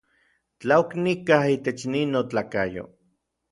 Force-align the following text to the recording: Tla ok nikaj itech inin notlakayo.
Tla 0.59 0.75
ok 0.83 0.91
nikaj 1.03 1.49
itech 1.55 1.83
inin 1.87 2.09
notlakayo. 2.13 2.83